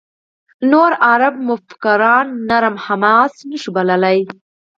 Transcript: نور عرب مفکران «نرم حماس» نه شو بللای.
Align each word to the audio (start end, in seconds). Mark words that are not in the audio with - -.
نور 0.71 0.91
عرب 1.09 1.33
مفکران 1.49 2.27
«نرم 2.49 2.75
حماس» 2.85 3.33
نه 3.49 3.57
شو 3.61 3.69
بللای. 3.75 4.19